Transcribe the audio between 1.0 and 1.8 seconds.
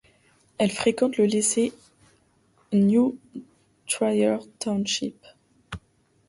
le lycée